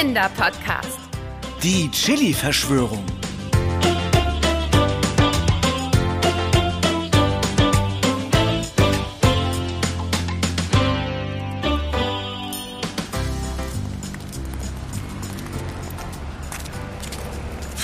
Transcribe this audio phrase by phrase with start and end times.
[0.00, 0.98] Kinderpodcast.
[1.62, 3.04] Die Chili-Verschwörung.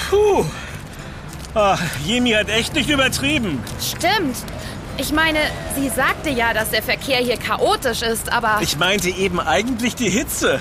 [0.08, 0.46] Puh.
[1.54, 1.76] Ah,
[2.06, 3.62] Jemi hat echt nicht übertrieben.
[3.78, 4.36] Stimmt.
[4.96, 5.40] Ich meine,
[5.78, 8.60] sie sagte ja, dass der Verkehr hier chaotisch ist, aber...
[8.62, 10.60] Ich meinte eben eigentlich die Hitze.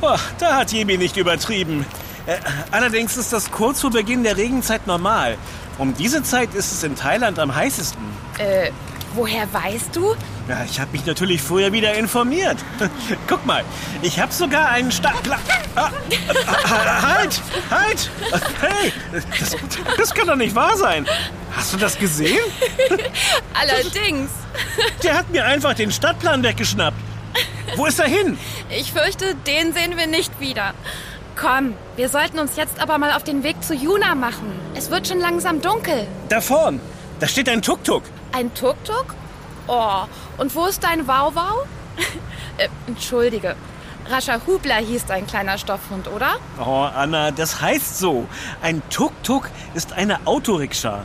[0.00, 1.86] Oh, da hat Jemi nicht übertrieben.
[2.26, 2.36] Äh,
[2.70, 5.36] allerdings ist das kurz vor Beginn der Regenzeit normal.
[5.78, 8.02] Um diese Zeit ist es in Thailand am heißesten.
[8.38, 8.70] Äh,
[9.14, 10.14] woher weißt du?
[10.48, 12.58] Ja, ich habe mich natürlich vorher wieder informiert.
[13.26, 13.64] Guck mal,
[14.02, 15.40] ich habe sogar einen Startplan.
[15.74, 15.90] Ah,
[16.64, 18.10] ah, halt, halt!
[18.60, 19.56] Hey, das,
[19.96, 21.06] das kann doch nicht wahr sein.
[21.56, 22.44] Hast du das gesehen?
[23.54, 24.30] Allerdings.
[25.02, 26.96] Der hat mir einfach den Stadtplan weggeschnappt.
[27.76, 28.38] Wo ist er hin?
[28.70, 30.74] Ich fürchte, den sehen wir nicht wieder.
[31.36, 34.52] Komm, wir sollten uns jetzt aber mal auf den Weg zu Juna machen.
[34.74, 36.06] Es wird schon langsam dunkel.
[36.28, 36.80] Da vorn.
[37.20, 38.02] Da steht ein Tuk-Tuk.
[38.32, 39.14] Ein Tuk-Tuk?
[39.66, 40.02] Oh,
[40.38, 41.64] und wo ist dein Wauwau?
[42.58, 43.56] äh, entschuldige.
[44.08, 46.36] Rascha Hubler hieß dein kleiner Stoffhund, oder?
[46.58, 48.26] Oh, Anna, das heißt so.
[48.60, 51.04] Ein Tuk-Tuk ist eine Autorikscha.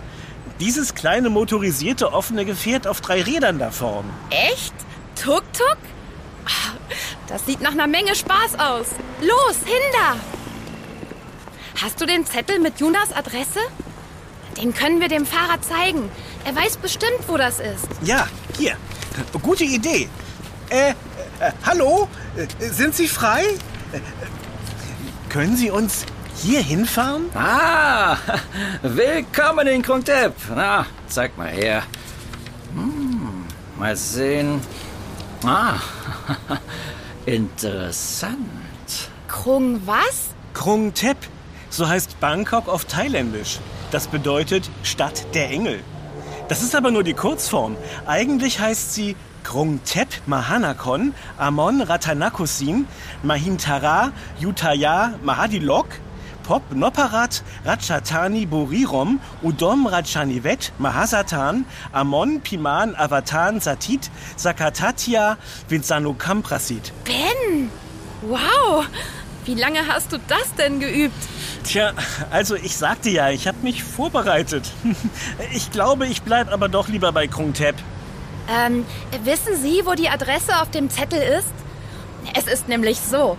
[0.59, 4.05] Dieses kleine motorisierte offene Gefährt auf drei Rädern da vorn.
[4.29, 4.73] Echt?
[5.15, 5.77] Tuk-Tuk?
[7.27, 8.87] Das sieht nach einer Menge Spaß aus.
[9.21, 10.19] Los, hinter!
[11.81, 13.59] Hast du den Zettel mit Junas Adresse?
[14.57, 16.09] Den können wir dem Fahrer zeigen.
[16.43, 17.87] Er weiß bestimmt, wo das ist.
[18.01, 18.27] Ja,
[18.57, 18.75] hier.
[19.41, 20.09] Gute Idee.
[20.69, 20.93] Äh, äh
[21.65, 22.09] hallo?
[22.35, 23.43] Äh, sind Sie frei?
[23.91, 23.99] Äh,
[25.29, 26.05] können Sie uns
[26.35, 27.29] hier hinfahren?
[27.35, 28.17] Ah,
[28.81, 30.33] willkommen in Krungtep.
[30.55, 31.83] Na, zeig mal her.
[32.73, 33.45] Hm,
[33.77, 34.61] mal sehen.
[35.45, 35.75] Ah,
[37.25, 38.37] interessant.
[39.27, 40.29] Krung was?
[40.53, 41.17] Krung Thep.
[41.69, 43.59] So heißt Bangkok auf Thailändisch.
[43.91, 45.79] Das bedeutet Stadt der Engel.
[46.47, 47.77] Das ist aber nur die Kurzform.
[48.07, 52.87] Eigentlich heißt sie Krung Thep Mahanakon Amon Ratanakosin
[53.23, 55.87] Mahintara Yutaya Mahadilok
[56.49, 65.37] Pop Noparat Ratchatani Borirom Udom Ratchanivet Mahasatan Amon Piman Avatan Satit Sakatatia
[65.69, 66.91] Vinsanukam Prasit.
[67.05, 67.69] Ben!
[68.23, 68.87] Wow!
[69.45, 71.13] Wie lange hast du das denn geübt?
[71.65, 71.93] Tja,
[72.31, 74.71] also ich sagte ja, ich habe mich vorbereitet.
[75.53, 77.75] Ich glaube, ich bleib aber doch lieber bei Krungtep.
[78.49, 78.87] Ähm,
[79.23, 81.53] wissen Sie, wo die Adresse auf dem Zettel ist?
[82.35, 83.37] Es ist nämlich so.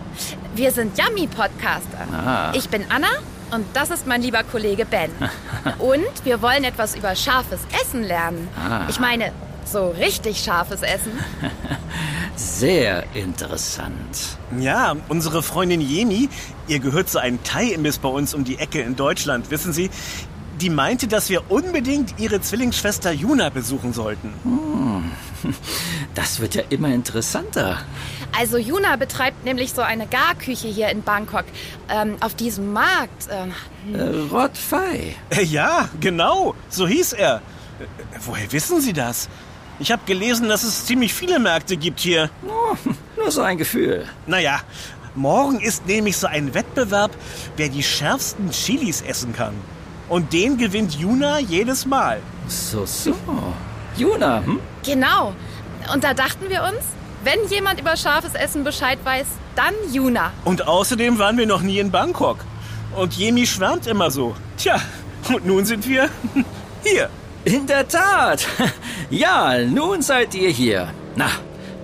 [0.55, 2.07] Wir sind Yummy-Podcaster.
[2.13, 2.51] Ah.
[2.55, 3.07] Ich bin Anna
[3.51, 5.11] und das ist mein lieber Kollege Ben.
[5.79, 8.47] Und wir wollen etwas über scharfes Essen lernen.
[8.57, 8.87] Ah.
[8.89, 9.31] Ich meine,
[9.65, 11.11] so richtig scharfes Essen.
[12.35, 14.37] Sehr interessant.
[14.59, 16.29] Ja, unsere Freundin Jemi,
[16.67, 19.89] ihr gehört zu einem Thai-Imbiss bei uns um die Ecke in Deutschland, wissen Sie?
[20.59, 24.33] Die meinte, dass wir unbedingt ihre Zwillingsschwester Juna besuchen sollten.
[26.15, 27.77] Das wird ja immer interessanter.
[28.37, 31.45] Also Juna betreibt nämlich so eine Garküche hier in Bangkok.
[31.89, 33.27] Ähm, auf diesem Markt.
[33.31, 33.53] Ähm,
[33.93, 34.01] Äh,
[34.31, 35.15] Rod Fei.
[35.29, 37.37] Äh, Ja, genau, so hieß er.
[37.37, 37.85] Äh,
[38.25, 39.29] Woher wissen Sie das?
[39.79, 42.29] Ich habe gelesen, dass es ziemlich viele Märkte gibt hier.
[42.47, 42.75] Oh,
[43.17, 44.05] nur so ein Gefühl.
[44.27, 44.61] Naja,
[45.15, 47.11] morgen ist nämlich so ein Wettbewerb,
[47.57, 49.53] wer die schärfsten Chilis essen kann.
[50.09, 52.19] Und den gewinnt Juna jedes Mal.
[52.47, 53.15] So, so.
[54.01, 54.59] Juna, hm?
[54.83, 55.33] genau.
[55.93, 56.83] Und da dachten wir uns,
[57.23, 60.31] wenn jemand über scharfes Essen Bescheid weiß, dann Juna.
[60.43, 62.37] Und außerdem waren wir noch nie in Bangkok.
[62.95, 64.35] Und Jemi schwärmt immer so.
[64.57, 64.81] Tja,
[65.29, 66.09] und nun sind wir
[66.83, 67.09] hier.
[67.45, 68.47] In der Tat.
[69.11, 70.87] Ja, nun seid ihr hier.
[71.17, 71.29] Na,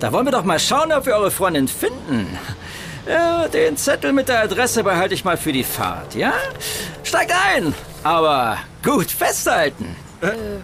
[0.00, 2.38] da wollen wir doch mal schauen, ob wir eure Freundin finden.
[3.06, 6.32] Ja, den Zettel mit der Adresse behalte ich mal für die Fahrt, ja?
[7.04, 9.94] Steigt ein, aber gut festhalten.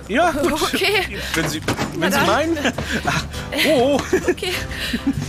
[0.08, 0.52] Ja, gut.
[0.62, 1.18] Okay.
[1.34, 1.60] Wenn Sie,
[1.98, 2.58] wenn Sie meinen.
[3.06, 3.24] Ach,
[3.68, 4.52] oh, Okay.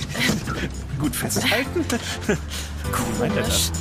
[0.99, 1.85] gut festhalten.
[1.87, 3.71] Das?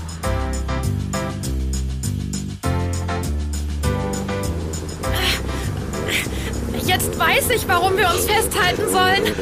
[6.87, 9.35] Jetzt weiß ich, warum wir uns festhalten sollen.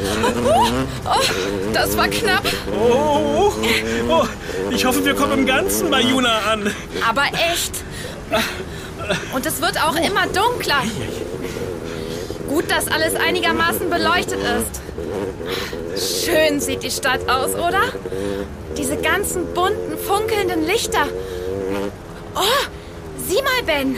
[0.45, 0.65] Oh,
[1.05, 1.19] oh,
[1.73, 3.51] das war knapp, Oh,
[4.09, 4.25] oh,
[4.71, 6.71] ich hoffe, wir kommen im Ganzen bei Juna an.
[7.07, 7.83] aber echt.
[9.33, 10.83] Und es wird auch immer dunkler.
[12.47, 16.25] Gut, dass alles einigermaßen beleuchtet ist.
[16.25, 17.81] Schön sieht die Stadt aus, oder?
[18.77, 21.07] Diese ganzen bunten, funkelnden Lichter.
[22.35, 22.67] Oh,
[23.27, 23.97] sieh mal, Ben.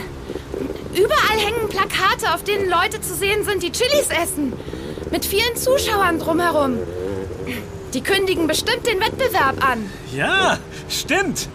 [0.94, 4.52] Überall hängen Plakate, auf denen Leute zu sehen sind, die Chilis essen.
[5.10, 6.78] Mit vielen Zuschauern drumherum.
[7.94, 9.90] Die kündigen bestimmt den Wettbewerb an.
[10.14, 10.58] Ja,
[10.88, 11.48] stimmt.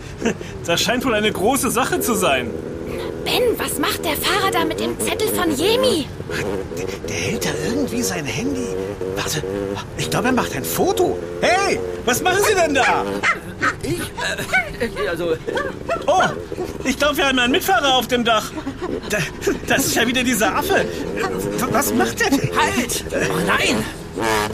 [0.66, 2.52] Das scheint wohl eine große Sache zu sein.
[3.26, 6.08] Ben, was macht der Fahrer da mit dem Zettel von Jemi?
[6.78, 8.68] Der, der hält da irgendwie sein Handy.
[9.16, 9.44] Warte,
[9.98, 11.18] ich glaube, er macht ein Foto.
[11.42, 13.06] Hey, was machen Sie denn da?
[13.84, 15.36] Äh, Also,
[16.08, 16.24] Oh,
[16.84, 18.52] ich glaube, wir haben einen Mitfahrer auf dem Dach.
[19.10, 19.18] Da,
[19.68, 20.86] das ist ja wieder dieser Affe.
[21.72, 22.52] Was macht der denn?
[22.58, 23.04] halt!
[23.12, 23.84] Oh nein!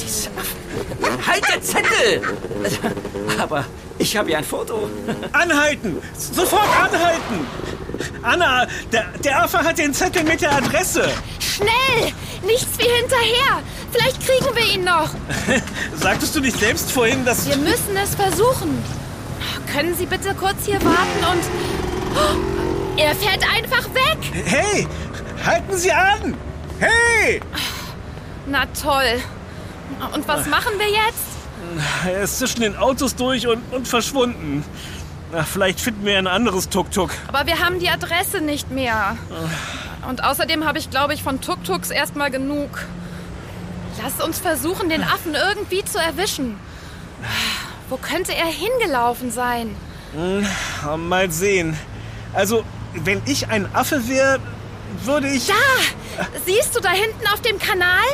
[0.01, 1.27] Diese Affen.
[1.27, 2.21] Halt der Zettel!
[3.39, 3.65] Aber
[3.97, 4.89] ich habe ja ein Foto.
[5.31, 5.97] Anhalten!
[6.17, 7.47] Sofort anhalten!
[8.21, 11.09] Anna, der, der Affe hat den Zettel mit der Adresse.
[11.39, 12.13] Schnell!
[12.45, 13.63] Nichts wie hinterher!
[13.91, 15.09] Vielleicht kriegen wir ihn noch.
[15.95, 17.47] Sagtest du nicht selbst vorhin, dass...
[17.47, 18.83] Wir müssen es versuchen.
[19.71, 21.43] Können Sie bitte kurz hier warten und...
[22.15, 24.45] Oh, er fährt einfach weg!
[24.45, 24.87] Hey,
[25.45, 26.35] halten Sie an!
[26.79, 27.41] Hey!
[28.45, 29.21] Na toll.
[30.13, 31.37] Und was machen wir jetzt?
[32.05, 34.63] Er ist zwischen den Autos durch und, und verschwunden.
[35.31, 37.11] Na, vielleicht finden wir ein anderes Tuk-Tuk.
[37.27, 39.17] Aber wir haben die Adresse nicht mehr.
[40.07, 42.69] Und außerdem habe ich, glaube ich, von Tuk-Tuks erstmal genug.
[44.01, 46.55] Lass uns versuchen, den Affen irgendwie zu erwischen.
[47.89, 49.75] Wo könnte er hingelaufen sein?
[50.97, 51.77] Mal sehen.
[52.33, 52.63] Also,
[52.93, 54.39] wenn ich ein Affe wäre,
[55.03, 55.47] würde ich...
[55.47, 55.53] Da!
[56.45, 58.05] Siehst du da hinten auf dem Kanal?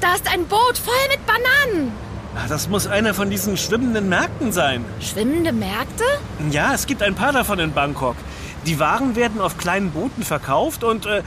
[0.00, 1.92] Da ist ein Boot voll mit Bananen.
[2.38, 4.84] Ah, Das muss einer von diesen schwimmenden Märkten sein.
[5.00, 6.04] Schwimmende Märkte?
[6.50, 8.16] Ja, es gibt ein paar davon in Bangkok.
[8.66, 11.06] Die Waren werden auf kleinen Booten verkauft und...
[11.06, 11.22] Äh,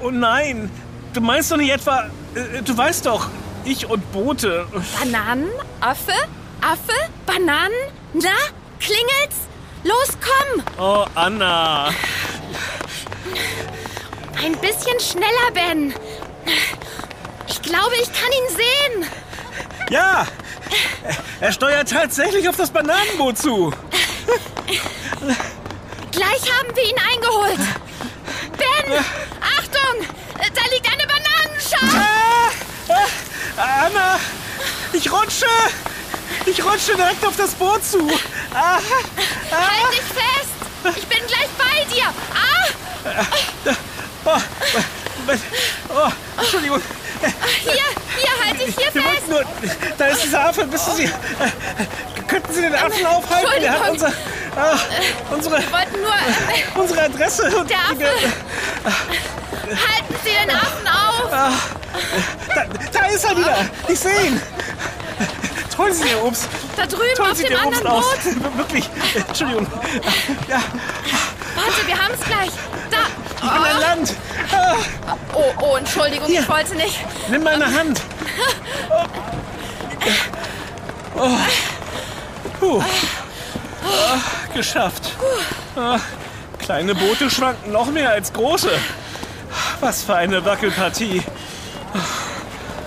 [0.00, 0.70] oh nein,
[1.14, 2.04] du meinst doch nicht etwa...
[2.34, 3.28] Äh, du weißt doch,
[3.64, 4.66] ich und Boote.
[5.00, 5.48] Bananen?
[5.80, 6.12] Affe?
[6.60, 6.92] Affe?
[7.26, 7.72] Bananen?
[8.14, 8.30] Na?
[8.80, 9.36] Klingelt's?
[9.84, 10.62] Los, komm!
[10.78, 11.88] Oh, Anna.
[14.44, 15.94] Ein bisschen schneller, Ben.
[17.48, 19.10] Ich glaube, ich kann ihn sehen.
[19.90, 20.26] Ja,
[21.40, 23.72] er steuert tatsächlich auf das Bananenboot zu.
[26.10, 27.58] Gleich haben wir ihn eingeholt.
[28.56, 28.92] Ben,
[29.40, 30.06] Achtung!
[30.36, 32.06] Da liegt eine Bananenschale.
[33.56, 34.18] Ah, Anna,
[34.92, 35.46] ich rutsche.
[36.46, 38.10] Ich rutsche direkt auf das Boot zu.
[38.54, 38.78] Ah,
[39.50, 40.96] Halt dich fest.
[40.98, 42.06] Ich bin gleich bei dir.
[42.34, 42.66] Ah,
[44.24, 44.40] oh,
[45.94, 46.10] oh,
[46.40, 46.80] Entschuldigung.
[47.62, 47.84] hier,
[48.66, 49.28] dich hier Wir fest.
[49.28, 49.42] nur.
[49.98, 50.70] Da ist dieser Affe.
[50.72, 51.04] Wissen Sie.
[51.04, 51.10] Äh,
[52.28, 53.50] könnten Sie den Affen aufhalten?
[53.60, 54.08] Der hat unser,
[54.56, 54.76] ah,
[55.30, 56.10] unsere, Wir wollten nur...
[56.12, 57.64] Äh, unsere Adresse.
[57.68, 58.10] Der Affe.
[58.84, 61.30] halten Sie den Affen auf.
[62.54, 63.56] Da, da ist er wieder.
[63.88, 64.40] Ich sehe ihn.
[65.78, 66.48] Holen Sie den Obst.
[66.76, 68.04] Da drüben Holen auf Sie dem den Obst anderen aus.
[68.24, 68.56] Boot.
[68.58, 68.88] Wirklich.
[69.28, 69.66] Entschuldigung.
[70.48, 70.60] Ja,
[71.54, 72.50] Warte, wir haben es gleich.
[72.90, 72.98] Da.
[73.36, 74.14] ich bin an Land.
[74.52, 74.76] Ah,
[75.34, 76.40] Oh, oh, Entschuldigung, Hier.
[76.42, 76.98] ich wollte nicht.
[77.28, 78.00] nimm meine Hand.
[78.90, 79.04] Oh.
[81.18, 81.38] Oh.
[82.60, 82.82] Puh.
[83.84, 84.18] Ah,
[84.54, 85.12] geschafft.
[85.76, 85.98] Ah,
[86.58, 88.70] kleine Boote schwanken noch mehr als große.
[89.80, 91.22] Was für eine Wackelpartie.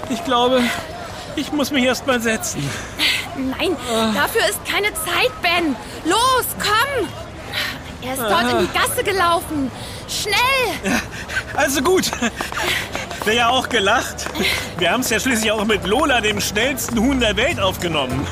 [0.10, 0.62] Ich glaube,
[1.36, 2.68] ich muss mich erst mal setzen.
[3.36, 3.76] Nein,
[4.14, 5.76] dafür ist keine Zeit, Ben.
[6.06, 7.08] Los, komm.
[8.02, 9.72] Er ist dort in die Gasse gelaufen.
[10.08, 11.02] Schnell.
[11.56, 12.12] Also gut.
[13.26, 14.28] Wäre ja auch gelacht.
[14.78, 18.28] Wir haben es ja schließlich auch mit Lola, dem schnellsten Huhn der Welt, aufgenommen.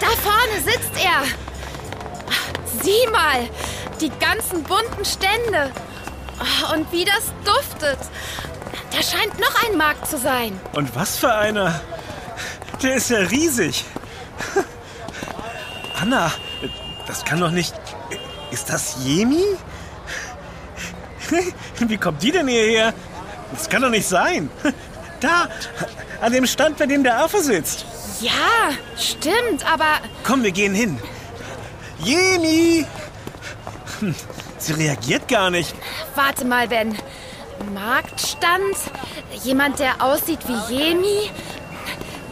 [0.00, 1.22] Da vorne sitzt er.
[2.82, 3.50] Sieh mal,
[4.00, 5.70] die ganzen bunten Stände.
[6.74, 7.98] Und wie das duftet.
[8.92, 10.58] Da scheint noch ein Markt zu sein.
[10.72, 11.82] Und was für einer.
[12.82, 13.84] Der ist ja riesig.
[16.00, 16.32] Anna,
[17.06, 17.74] das kann doch nicht.
[18.50, 19.44] Ist das Jemi?
[21.78, 22.92] Wie kommt die denn hierher?
[23.52, 24.50] Das kann doch nicht sein.
[25.20, 25.48] Da,
[26.22, 27.84] an dem Stand, bei dem der Affe sitzt.
[28.22, 30.98] Ja, stimmt, aber Komm, wir gehen hin.
[31.98, 32.86] Jemi!
[34.56, 35.74] Sie reagiert gar nicht.
[36.14, 36.96] warte mal, Ben.
[37.74, 38.76] Marktstand?
[39.44, 41.30] Jemand, der aussieht wie Jemi?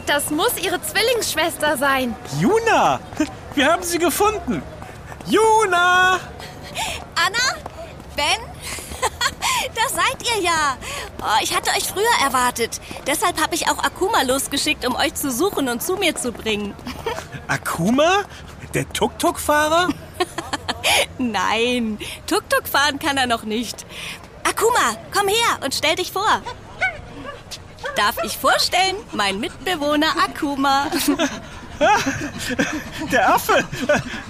[0.09, 2.15] Das muss ihre Zwillingsschwester sein.
[2.39, 2.99] Juna!
[3.53, 4.63] Wir haben sie gefunden.
[5.27, 6.19] Juna!
[7.13, 7.45] Anna?
[8.15, 8.41] Ben?
[9.75, 10.77] da seid ihr ja.
[11.21, 12.81] Oh, ich hatte euch früher erwartet.
[13.05, 16.73] Deshalb habe ich auch Akuma losgeschickt, um euch zu suchen und zu mir zu bringen.
[17.47, 18.23] Akuma?
[18.73, 19.89] Der Tuk-Tuk-Fahrer?
[21.19, 23.85] Nein, Tuk-Tuk fahren kann er noch nicht.
[24.43, 26.41] Akuma, komm her und stell dich vor.
[27.95, 30.87] Darf ich vorstellen, mein Mitbewohner Akuma.
[33.11, 33.63] Der Affe!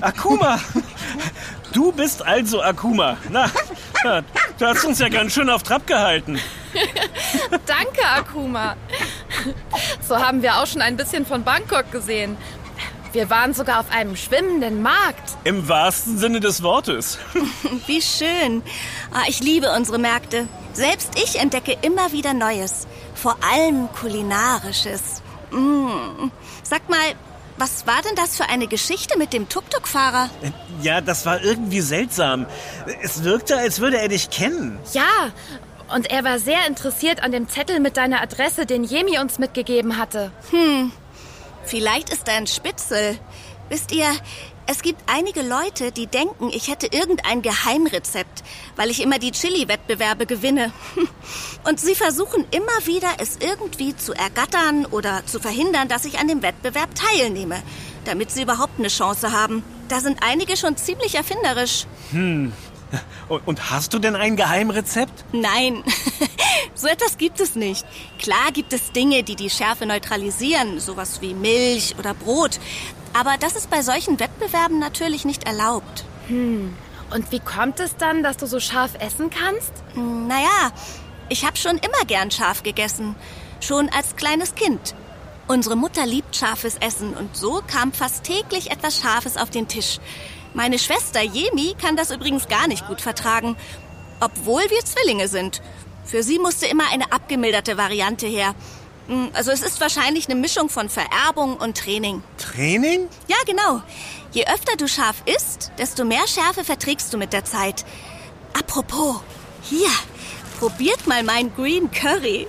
[0.02, 0.60] Akuma!
[1.74, 3.18] Du bist also Akuma.
[3.30, 3.50] Na,
[4.58, 6.40] du hast uns ja ganz schön auf Trab gehalten.
[7.66, 8.76] Danke, Akuma.
[10.08, 12.38] So haben wir auch schon ein bisschen von Bangkok gesehen.
[13.12, 15.38] Wir waren sogar auf einem schwimmenden Markt.
[15.44, 17.18] Im wahrsten Sinne des Wortes.
[17.88, 18.62] Wie schön.
[19.12, 20.48] Ah, ich liebe unsere Märkte.
[20.80, 22.88] Selbst ich entdecke immer wieder Neues.
[23.14, 25.22] Vor allem kulinarisches.
[25.52, 26.32] Mm.
[26.64, 27.16] Sag mal,
[27.58, 30.30] was war denn das für eine Geschichte mit dem Tuk-Tuk-Fahrer?
[30.82, 32.46] Ja, das war irgendwie seltsam.
[33.04, 34.80] Es wirkte, als würde er dich kennen.
[34.94, 35.34] Ja,
[35.94, 39.98] und er war sehr interessiert an dem Zettel mit deiner Adresse, den Jemi uns mitgegeben
[39.98, 40.32] hatte.
[41.66, 43.20] Vielleicht ist er ein Spitzel.
[43.68, 44.08] Wisst ihr,
[44.72, 48.44] es gibt einige Leute, die denken, ich hätte irgendein Geheimrezept,
[48.76, 50.72] weil ich immer die Chili-Wettbewerbe gewinne.
[51.68, 56.28] Und sie versuchen immer wieder, es irgendwie zu ergattern oder zu verhindern, dass ich an
[56.28, 57.64] dem Wettbewerb teilnehme,
[58.06, 59.64] damit sie überhaupt eine Chance haben.
[59.88, 61.88] Da sind einige schon ziemlich erfinderisch.
[63.28, 65.26] Und, und hast du denn ein Geheimrezept?
[65.32, 65.84] Nein,
[66.76, 67.86] so etwas gibt es nicht.
[68.18, 72.60] Klar gibt es Dinge, die die Schärfe neutralisieren, sowas wie Milch oder Brot.
[73.14, 76.06] Aber das ist bei solchen Wettbewerben natürlich nicht erlaubt.
[76.30, 79.72] Und wie kommt es dann, dass du so scharf essen kannst?
[79.96, 80.72] Naja,
[81.28, 83.16] ich habe schon immer gern scharf gegessen.
[83.62, 84.96] Schon als kleines Kind.
[85.48, 90.00] Unsere Mutter liebt scharfes Essen und so kam fast täglich etwas Scharfes auf den Tisch.
[90.54, 93.56] Meine Schwester Jemi kann das übrigens gar nicht gut vertragen,
[94.20, 95.62] obwohl wir Zwillinge sind.
[96.06, 98.54] Für sie musste immer eine abgemilderte Variante her.
[99.10, 102.24] Hm, Also es ist wahrscheinlich eine Mischung von Vererbung und Training.
[102.38, 103.08] Training?
[103.28, 103.82] Ja, genau.
[104.32, 107.86] Je öfter du scharf isst, desto mehr Schärfe verträgst du mit der Zeit.
[108.54, 109.18] Apropos,
[109.64, 109.90] hier,
[110.60, 112.48] probiert mal mein Green Curry.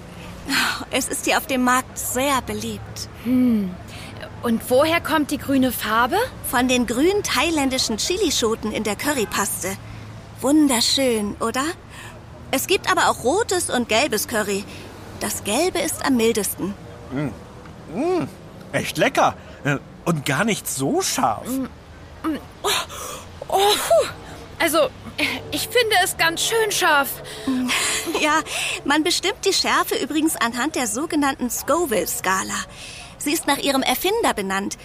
[0.91, 3.09] Es ist hier auf dem Markt sehr beliebt.
[3.25, 6.17] Und woher kommt die grüne Farbe?
[6.51, 9.77] Von den grünen thailändischen Chilischoten in der Currypaste.
[10.41, 11.65] Wunderschön, oder?
[12.51, 14.65] Es gibt aber auch rotes und gelbes Curry.
[15.21, 16.75] Das gelbe ist am mildesten.
[18.73, 19.35] Echt lecker.
[19.65, 21.47] Äh, Und gar nicht so scharf.
[24.59, 24.89] Also,
[25.51, 27.09] ich finde es ganz schön scharf.
[28.21, 28.41] Ja,
[28.85, 32.55] man bestimmt die Schärfe übrigens anhand der sogenannten Scoville-Skala.
[33.19, 34.77] Sie ist nach ihrem Erfinder benannt.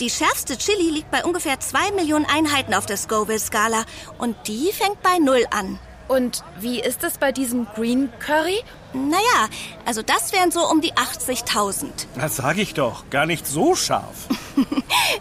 [0.00, 3.84] Die schärfste Chili liegt bei ungefähr zwei Millionen Einheiten auf der Scoville-Skala
[4.18, 5.78] und die fängt bei Null an.
[6.08, 8.62] Und wie ist es bei diesem Green Curry?
[8.92, 9.48] Naja,
[9.86, 11.88] also das wären so um die 80.000.
[12.16, 13.08] Das sag ich doch.
[13.10, 14.28] Gar nicht so scharf.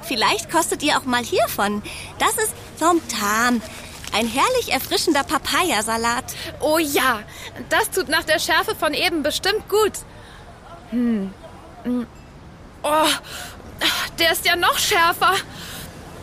[0.02, 1.82] Vielleicht kostet ihr auch mal hiervon.
[2.20, 3.62] Das ist Somtam.
[4.14, 6.26] Ein herrlich erfrischender Papayasalat.
[6.60, 7.22] Oh ja,
[7.70, 9.94] das tut nach der Schärfe von eben bestimmt gut.
[10.90, 11.34] Hm.
[11.86, 12.04] Mm.
[12.84, 13.08] Oh,
[14.20, 15.34] der ist ja noch schärfer.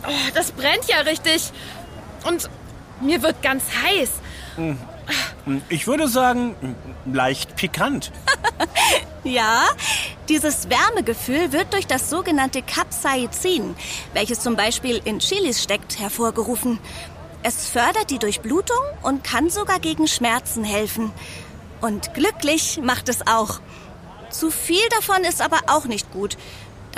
[0.07, 1.51] Oh, das brennt ja richtig.
[2.25, 2.47] Und
[3.01, 4.09] mir wird ganz heiß.
[5.69, 6.55] Ich würde sagen,
[7.05, 8.11] leicht pikant.
[9.25, 9.65] Ja,
[10.29, 13.75] dieses Wärmegefühl wird durch das sogenannte Capsaicin,
[14.13, 16.79] welches zum Beispiel in Chilis steckt, hervorgerufen.
[17.43, 21.11] Es fördert die Durchblutung und kann sogar gegen Schmerzen helfen.
[21.81, 23.59] Und glücklich macht es auch.
[24.29, 26.37] Zu viel davon ist aber auch nicht gut.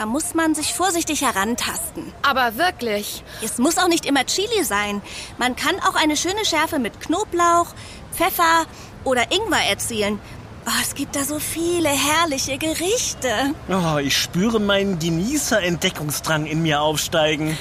[0.02, 2.12] Da muss man sich vorsichtig herantasten.
[2.24, 3.24] Aber wirklich.
[3.44, 5.00] Es muss auch nicht immer Chili sein.
[5.38, 7.68] Man kann auch eine schöne Schärfe mit Knoblauch,
[8.12, 8.66] Pfeffer
[9.04, 10.20] oder Ingwer erzielen.
[10.66, 13.54] Oh, es gibt da so viele herrliche Gerichte.
[13.70, 17.56] Oh, ich spüre meinen Genießer-Entdeckungsdrang in mir aufsteigen.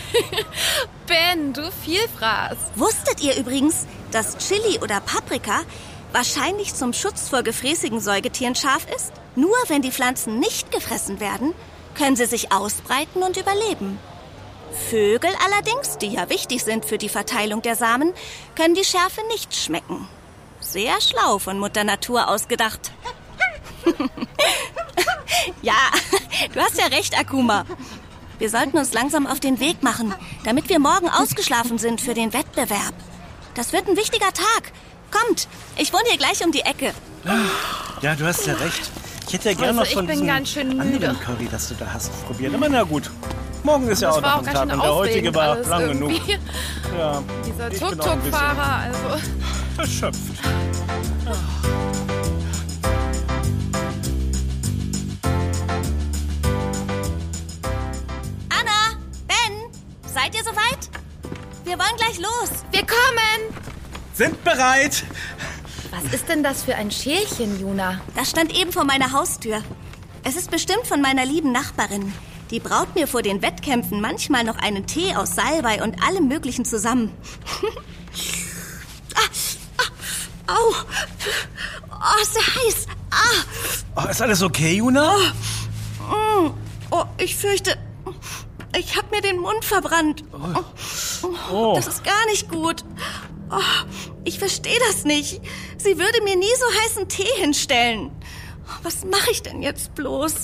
[1.06, 2.56] Ben, du Vielfraß.
[2.74, 5.60] Wusstet ihr übrigens, dass Chili oder Paprika
[6.12, 9.12] wahrscheinlich zum Schutz vor gefräßigen Säugetieren scharf ist?
[9.36, 11.52] Nur wenn die Pflanzen nicht gefressen werden,
[12.00, 13.98] können sie sich ausbreiten und überleben.
[14.88, 18.14] Vögel allerdings, die ja wichtig sind für die Verteilung der Samen,
[18.56, 20.08] können die Schärfe nicht schmecken.
[20.60, 22.90] Sehr schlau von Mutter Natur ausgedacht.
[25.62, 25.74] ja,
[26.54, 27.66] du hast ja recht, Akuma.
[28.38, 30.14] Wir sollten uns langsam auf den Weg machen,
[30.44, 32.94] damit wir morgen ausgeschlafen sind für den Wettbewerb.
[33.54, 34.72] Das wird ein wichtiger Tag.
[35.10, 36.94] Kommt, ich wohne hier gleich um die Ecke.
[38.00, 38.90] Ja, du hast ja recht.
[39.30, 40.82] Ich hätte ja gerne Also, noch von bin diesem ganz schön müde.
[40.82, 42.52] anderen Curry, das du da hast, probiert.
[42.52, 43.08] Aber na gut.
[43.62, 46.10] Morgen ist ja auch noch ein Tag und der heutige war lang genug.
[46.98, 49.28] Ja, Dieser Tuk-Tuk-Fahrer, also.
[49.78, 50.18] erschöpft.
[58.48, 58.96] Anna,
[59.26, 59.70] Ben,
[60.06, 60.88] seid ihr soweit?
[61.64, 62.50] Wir wollen gleich los.
[62.70, 63.54] Wir kommen!
[64.14, 65.04] Sind bereit.
[65.90, 68.00] Was ist denn das für ein Schälchen, Juna?
[68.14, 69.62] Das stand eben vor meiner Haustür.
[70.22, 72.12] Es ist bestimmt von meiner lieben Nachbarin.
[72.50, 76.64] Die braut mir vor den Wettkämpfen manchmal noch einen Tee aus Salbei und allem Möglichen
[76.64, 77.12] zusammen.
[79.14, 79.28] ah,
[79.78, 80.74] ah, au!
[81.90, 82.86] Oh, ist der heiß!
[83.10, 83.44] Ah!
[83.96, 85.16] Oh, ist alles okay, Juna?
[86.10, 86.50] Oh,
[86.90, 87.76] oh ich fürchte,
[88.76, 90.24] ich habe mir den Mund verbrannt.
[91.52, 92.84] Oh, das ist gar nicht gut.
[93.50, 93.60] Oh,
[94.24, 95.40] ich verstehe das nicht.
[95.76, 98.10] Sie würde mir nie so heißen Tee hinstellen.
[98.82, 100.34] Was mache ich denn jetzt bloß?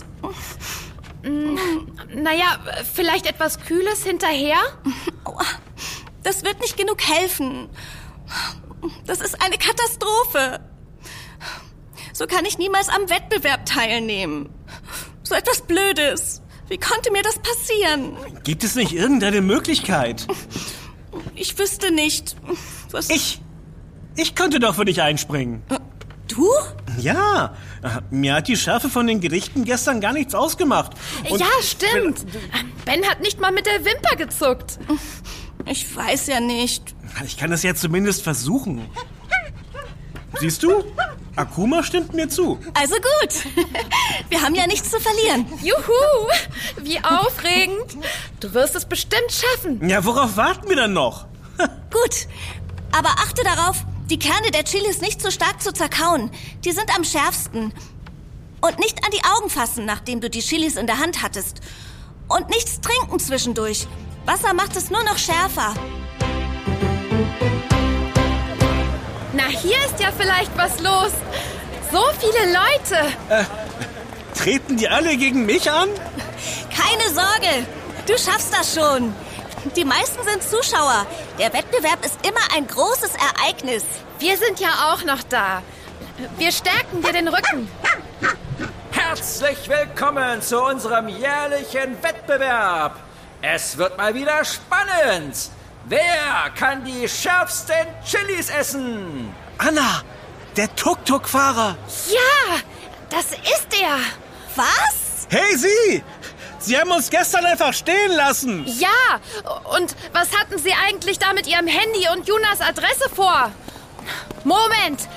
[2.15, 2.59] Naja,
[2.93, 4.59] vielleicht etwas Kühles hinterher?
[6.23, 7.69] Das wird nicht genug helfen.
[9.07, 10.61] Das ist eine Katastrophe.
[12.13, 14.49] So kann ich niemals am Wettbewerb teilnehmen.
[15.23, 16.43] So etwas Blödes.
[16.69, 18.17] Wie konnte mir das passieren?
[18.43, 20.27] Gibt es nicht irgendeine Möglichkeit?
[21.35, 22.35] Ich wüsste nicht.
[22.97, 23.11] Was?
[23.11, 23.43] Ich.
[24.17, 25.63] Ich könnte doch für dich einspringen.
[26.29, 26.51] Du?
[26.99, 27.55] Ja,
[28.11, 30.93] mir hat die Schärfe von den Gerichten gestern gar nichts ausgemacht.
[31.29, 32.25] Und ja, stimmt.
[32.87, 34.79] Ben hat nicht mal mit der Wimper gezuckt.
[35.67, 36.95] Ich weiß ja nicht.
[37.27, 38.81] Ich kann es ja zumindest versuchen.
[40.41, 40.83] Siehst du?
[41.37, 42.59] Akuma stimmt mir zu.
[42.73, 43.67] Also gut.
[44.31, 45.45] Wir haben ja nichts zu verlieren.
[45.63, 46.83] Juhu!
[46.83, 47.99] Wie aufregend.
[48.41, 49.87] Du wirst es bestimmt schaffen.
[49.87, 51.27] Ja, worauf warten wir dann noch?
[51.91, 52.27] gut.
[52.97, 56.31] Aber achte darauf, die Kerne der Chilis nicht zu stark zu zerkauen.
[56.65, 57.75] Die sind am schärfsten.
[58.63, 61.61] Und nicht an die Augen fassen, nachdem du die Chilis in der Hand hattest.
[62.27, 63.87] Und nichts trinken zwischendurch.
[64.25, 65.75] Wasser macht es nur noch schärfer.
[69.35, 71.13] Na, hier ist ja vielleicht was los.
[71.93, 73.13] So viele Leute.
[73.29, 73.45] Äh,
[74.35, 75.91] treten die alle gegen mich an?
[76.75, 77.67] Keine Sorge.
[78.07, 79.13] Du schaffst das schon.
[79.77, 81.07] Die meisten sind Zuschauer.
[81.39, 83.85] Der Wettbewerb ist immer ein großes Ereignis.
[84.19, 85.63] Wir sind ja auch noch da.
[86.39, 87.69] Wir stärken dir den Rücken.
[88.91, 92.97] Herzlich willkommen zu unserem jährlichen Wettbewerb.
[93.43, 95.51] Es wird mal wieder spannend.
[95.85, 99.35] Wer kann die schärfsten Chilis essen?
[99.59, 100.01] Anna,
[100.57, 101.77] der Tuk-Tuk-Fahrer.
[102.09, 102.57] Ja,
[103.11, 103.99] das ist er.
[104.55, 105.27] Was?
[105.29, 106.03] Hey, Sie!
[106.59, 108.65] Sie haben uns gestern einfach stehen lassen.
[108.67, 109.21] Ja,
[109.77, 113.53] und was hatten Sie eigentlich da mit Ihrem Handy und Junas Adresse vor?
[114.45, 115.09] Moment,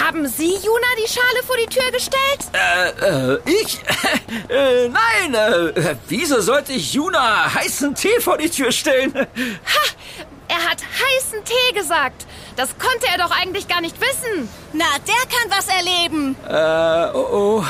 [0.00, 2.40] haben Sie Juna die Schale vor die Tür gestellt?
[2.52, 3.78] Äh, äh ich?
[4.48, 9.14] äh, nein, äh, wieso sollte ich Juna heißen Tee vor die Tür stellen?
[9.34, 9.80] Ha,
[10.48, 12.26] er hat heißen Tee gesagt.
[12.56, 14.48] Das konnte er doch eigentlich gar nicht wissen.
[14.72, 16.36] Na, der kann was erleben.
[16.46, 17.64] Äh, oh, oh.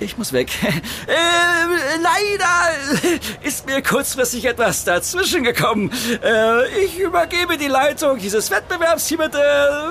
[0.00, 0.50] Ich muss weg.
[1.08, 5.90] Äh, leider ist mir kurzfristig etwas dazwischen gekommen.
[6.22, 9.38] Äh, ich übergebe die Leitung dieses Wettbewerbs hiermit äh,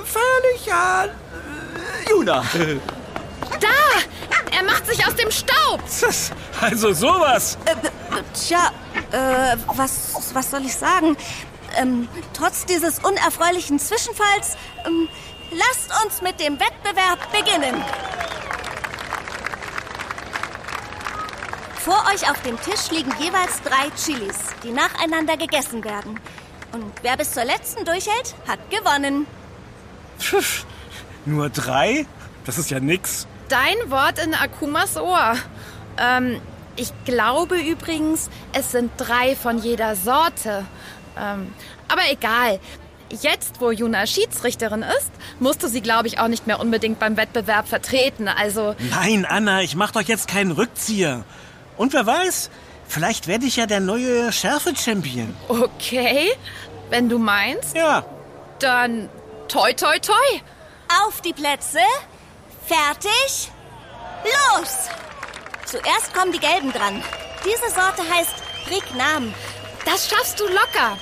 [0.06, 2.44] völlig an äh, Juna.
[3.60, 4.56] Da!
[4.56, 5.82] Er macht sich aus dem Staub!
[6.62, 7.58] Also sowas!
[7.66, 7.76] Äh,
[8.34, 8.72] tja,
[9.12, 11.18] äh, was, was soll ich sagen?
[11.80, 15.08] Ähm, trotz dieses unerfreulichen Zwischenfalls, ähm,
[15.52, 17.84] lasst uns mit dem Wettbewerb beginnen.
[21.88, 26.20] Vor euch auf dem Tisch liegen jeweils drei Chilis, die nacheinander gegessen werden.
[26.74, 29.26] Und wer bis zur letzten durchhält, hat gewonnen.
[30.20, 30.66] Pfiff,
[31.26, 32.06] nur drei?
[32.44, 33.26] Das ist ja nix.
[33.48, 35.36] Dein Wort in Akumas Ohr.
[35.98, 36.42] Ähm,
[36.76, 40.66] ich glaube übrigens, es sind drei von jeder Sorte.
[41.18, 41.54] Ähm,
[41.88, 42.60] aber egal.
[43.22, 47.16] Jetzt, wo Juna Schiedsrichterin ist, musst du sie, glaube ich, auch nicht mehr unbedingt beim
[47.16, 48.28] Wettbewerb vertreten.
[48.28, 48.76] Also.
[48.90, 51.24] Nein, Anna, ich mach doch jetzt keinen Rückzieher.
[51.78, 52.50] Und wer weiß,
[52.88, 55.36] vielleicht werde ich ja der neue Schärfe-Champion.
[55.48, 56.32] Okay,
[56.90, 57.76] wenn du meinst.
[57.76, 58.04] Ja.
[58.60, 59.10] Dann
[59.48, 60.42] toi, toi, toi.
[61.06, 61.80] Auf die Plätze.
[62.66, 63.52] Fertig.
[64.24, 64.90] Los!
[65.66, 67.04] Zuerst kommen die Gelben dran.
[67.46, 68.36] Diese Sorte heißt
[68.70, 69.34] Rignam.
[69.86, 70.98] Das schaffst du locker.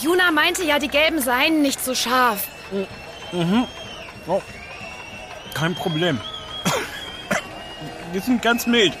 [0.00, 2.46] Juna meinte ja, die Gelben seien nicht so scharf.
[3.32, 3.66] Mhm.
[4.26, 4.40] Oh.
[5.54, 6.20] Kein Problem.
[8.14, 8.96] Die sind ganz mild.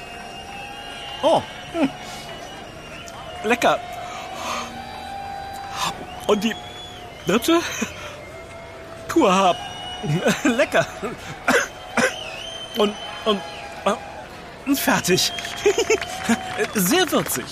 [1.24, 1.42] Oh.
[1.72, 1.88] Hm.
[3.44, 3.80] Lecker.
[6.26, 6.54] Und die
[7.26, 7.60] dritte?
[9.10, 9.56] Kurhab.
[10.44, 10.86] Lecker.
[12.76, 13.40] Und, und,
[14.66, 15.32] und fertig.
[16.74, 17.46] Sehr würzig.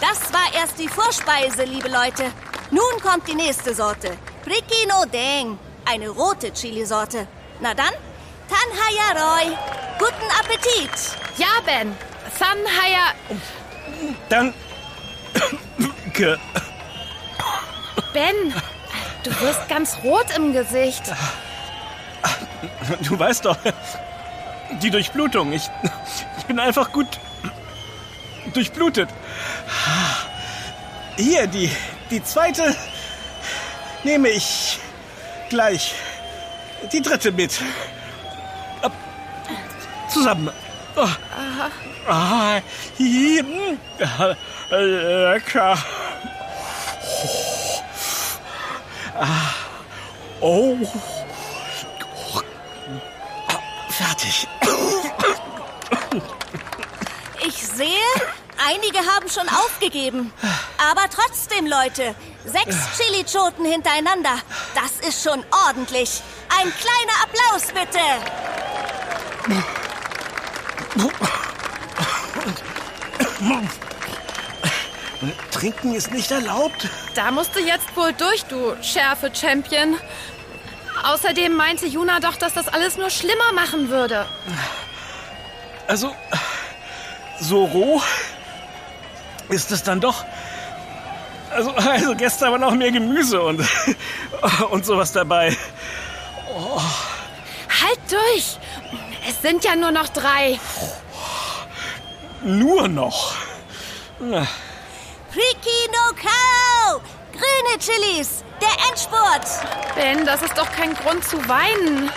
[0.00, 2.30] Das war erst die Vorspeise, liebe Leute.
[2.70, 4.16] Nun kommt die nächste Sorte.
[4.44, 5.58] Prikino Deng.
[5.84, 7.26] Eine rote Chili-Sorte.
[7.60, 7.92] Na dann,
[8.48, 9.56] Tanhaya Roy.
[9.98, 11.16] Guten Appetit.
[11.38, 11.96] Ja, Ben.
[12.38, 13.12] San Haya.
[14.28, 16.38] Danke.
[18.12, 18.54] Ben,
[19.22, 21.02] du wirst ganz rot im Gesicht.
[23.02, 23.56] Du weißt doch,
[24.82, 25.52] die Durchblutung.
[25.52, 25.68] Ich,
[26.38, 27.06] ich bin einfach gut
[28.54, 29.08] durchblutet.
[31.16, 31.70] Hier, die,
[32.10, 32.74] die zweite
[34.04, 34.78] nehme ich
[35.48, 35.94] gleich.
[36.92, 37.60] Die dritte mit.
[40.08, 40.50] Zusammen.
[40.96, 41.08] Oh.
[42.08, 42.60] Ah,
[42.96, 43.44] hier.
[44.70, 45.76] Lecker.
[49.18, 49.26] Ah.
[50.40, 50.78] Oh.
[53.90, 54.48] Fertig.
[57.46, 57.88] Ich sehe,
[58.66, 60.32] einige haben schon aufgegeben.
[60.90, 64.38] Aber trotzdem, Leute, sechs Chili-Choten hintereinander.
[64.74, 66.22] Das ist schon ordentlich.
[66.48, 68.00] Ein kleiner Applaus, bitte.
[75.50, 76.88] Trinken ist nicht erlaubt.
[77.14, 79.96] Da musst du jetzt wohl durch, du Schärfe-Champion.
[81.04, 84.26] Außerdem meinte Juna doch, dass das alles nur schlimmer machen würde.
[85.86, 86.14] Also,
[87.40, 88.02] so roh
[89.48, 90.24] ist es dann doch.
[91.50, 93.66] Also, also gestern war noch mehr Gemüse und,
[94.70, 95.56] und sowas dabei.
[97.82, 98.58] Halt durch!
[99.28, 100.60] Es sind ja nur noch drei.
[102.44, 103.34] Nur noch.
[104.18, 107.00] Freaky no Cow!
[107.32, 108.44] Grüne Chilis!
[108.60, 109.96] Der Endspurt!
[109.96, 112.08] Ben, das ist doch kein Grund zu weinen.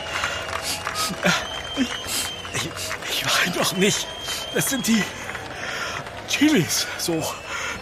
[1.78, 2.70] Ich,
[3.10, 4.08] ich weine doch nicht.
[4.54, 5.04] Das sind die
[6.28, 6.86] Chilis.
[7.00, 7.24] So.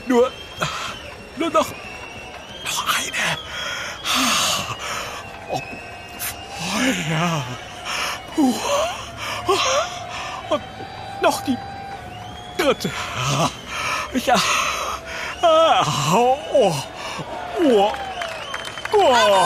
[0.08, 0.32] Nur.
[1.36, 1.68] Nur noch.
[2.64, 3.38] Noch eine.
[5.52, 5.62] Oh,
[6.72, 7.44] Feuer.
[8.34, 8.56] Puh.
[10.50, 10.62] Und
[11.22, 11.58] noch die
[12.58, 12.90] dritte.
[14.26, 14.36] Ja.
[15.42, 16.74] Ah, Oh.
[17.60, 17.92] Oh.
[18.94, 19.46] Oh.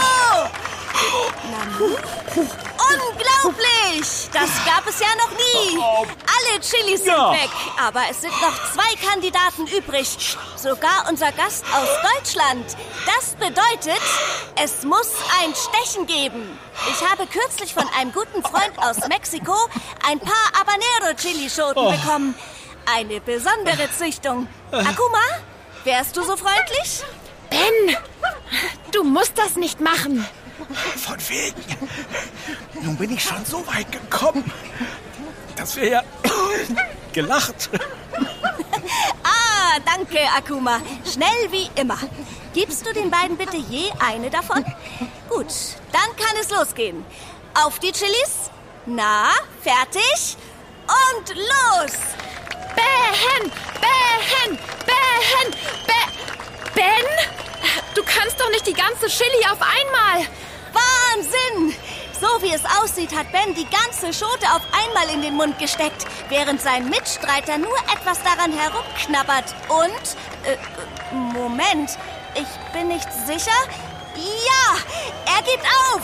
[2.77, 3.30] Unglaublich!
[4.31, 5.77] Das gab es ja noch nie.
[5.79, 7.31] Alle Chilis sind Ja.
[7.33, 10.37] weg, aber es sind noch zwei Kandidaten übrig.
[10.55, 12.65] Sogar unser Gast aus Deutschland.
[13.05, 14.01] Das bedeutet,
[14.55, 15.09] es muss
[15.43, 16.57] ein Stechen geben.
[16.89, 19.55] Ich habe kürzlich von einem guten Freund aus Mexiko
[20.07, 22.35] ein paar Habanero-Chilischoten bekommen.
[22.85, 24.47] Eine besondere Züchtung.
[24.71, 25.19] Akuma,
[25.83, 27.01] wärst du so freundlich?
[27.49, 27.97] Ben,
[28.91, 30.25] du musst das nicht machen.
[30.73, 31.63] Von wegen.
[32.81, 34.51] Nun bin ich schon so weit gekommen,
[35.55, 36.03] dass wir ja
[37.13, 37.69] gelacht.
[39.23, 40.81] Ah, danke, Akuma.
[41.11, 41.97] Schnell wie immer.
[42.53, 44.65] Gibst du den beiden bitte je eine davon?
[45.29, 45.53] Gut,
[45.91, 47.05] dann kann es losgehen.
[47.53, 48.49] Auf die Chilis.
[48.85, 49.29] Na,
[49.61, 50.35] fertig?
[50.87, 51.93] Und los!
[52.75, 55.55] Ben, Ben, Ben, Ben.
[56.75, 57.05] Ben?
[57.93, 60.27] Du kannst doch nicht die ganze Chili auf einmal.
[61.11, 61.75] Wahnsinn!
[62.19, 66.05] So wie es aussieht, hat Ben die ganze Schote auf einmal in den Mund gesteckt,
[66.29, 69.53] während sein Mitstreiter nur etwas daran herumknabbert.
[69.67, 70.57] Und, äh, äh,
[71.33, 71.97] Moment,
[72.35, 73.51] ich bin nicht sicher.
[74.15, 74.77] Ja,
[75.25, 76.01] er gibt auf!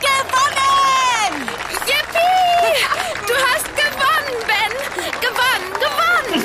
[0.00, 1.48] Gewonnen!
[1.86, 2.84] Yippie!
[3.26, 4.72] Du hast gewonnen, Ben.
[5.20, 6.44] Gewonnen, gewonnen.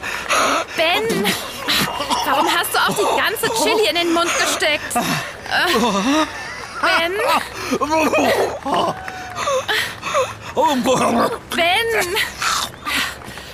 [0.76, 1.26] Ben,
[2.30, 4.94] warum hast du auch die ganze Chili in den Mund gesteckt?
[6.80, 7.12] Ben,
[11.54, 12.16] Ben,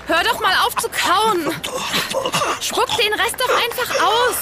[0.07, 1.55] hör doch mal auf zu kauen.
[2.61, 4.37] Spuck den Rest doch einfach aus.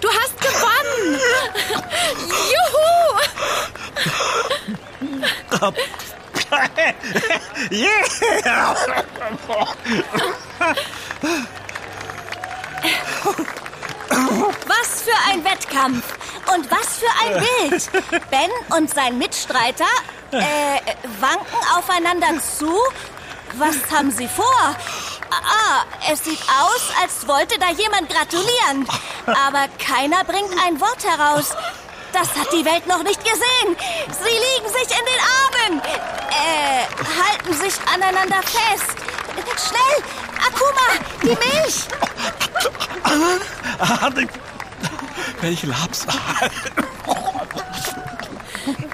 [0.00, 1.20] Du hast gewonnen.
[2.52, 3.20] Juhu!
[7.70, 8.04] Yeah!
[14.80, 16.04] Was für ein Wettkampf!
[16.54, 17.90] Und was für ein Bild!
[18.30, 19.84] Ben und sein Mitstreiter
[20.30, 20.80] äh,
[21.20, 22.72] wanken aufeinander zu.
[23.58, 24.76] Was haben sie vor?
[25.30, 28.88] Ah, es sieht aus, als wollte da jemand gratulieren.
[29.26, 31.50] Aber keiner bringt ein Wort heraus.
[32.12, 33.76] Das hat die Welt noch nicht gesehen.
[34.08, 35.82] Sie liegen sich in den Armen.
[36.30, 36.86] Äh,
[37.22, 38.96] halten sich aneinander fest.
[39.68, 40.02] Schnell!
[40.46, 40.88] Akuma,
[41.22, 41.86] die Milch!
[45.40, 46.06] Welche Labs.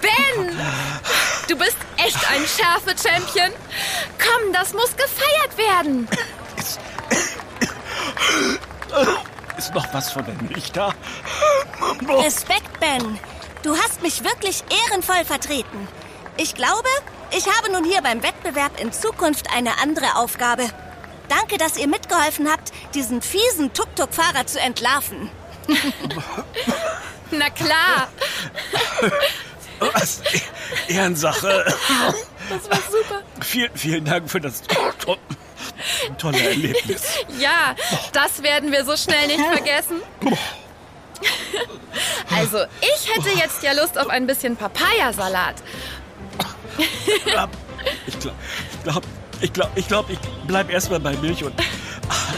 [0.01, 0.61] Ben!
[1.49, 3.51] Du bist echt ein Schärfe-Champion.
[4.19, 6.09] Komm, das muss gefeiert werden.
[9.57, 10.93] Ist noch was von Milch da?
[12.09, 13.19] Respekt, Ben.
[13.63, 15.89] Du hast mich wirklich ehrenvoll vertreten.
[16.37, 16.89] Ich glaube,
[17.31, 20.69] ich habe nun hier beim Wettbewerb in Zukunft eine andere Aufgabe.
[21.29, 25.31] Danke, dass ihr mitgeholfen habt, diesen fiesen Tuk-Tuk-Fahrer zu entlarven.
[27.31, 28.09] Na klar.
[29.81, 30.23] Was?
[30.89, 31.65] Ehrensache.
[32.49, 33.23] Das war super.
[33.41, 35.17] Vielen, vielen Dank für das to
[36.19, 37.03] tolle Erlebnis.
[37.39, 37.75] Ja,
[38.13, 40.01] das werden wir so schnell nicht vergessen.
[42.31, 45.57] Also, ich hätte jetzt ja Lust auf ein bisschen Papayasalat.
[47.07, 47.53] Ich glaube,
[48.07, 49.07] ich glaube,
[49.41, 51.55] ich glaube, ich, glaub, ich bleib erstmal bei Milch und.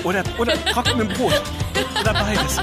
[0.08, 1.42] Oder, oder trockenem Brot.
[2.00, 2.56] Oder beides.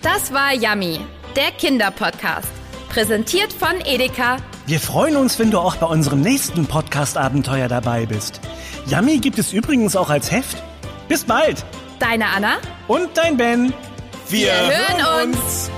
[0.00, 1.00] Das war Yummy,
[1.34, 2.46] der Kinderpodcast.
[2.88, 4.36] Präsentiert von Edeka.
[4.66, 8.40] Wir freuen uns, wenn du auch bei unserem nächsten Podcast-Abenteuer dabei bist.
[8.86, 10.62] Yummy gibt es übrigens auch als Heft.
[11.08, 11.64] Bis bald!
[11.98, 12.58] Deine Anna.
[12.86, 13.74] Und dein Ben.
[14.28, 15.68] Wir hören uns.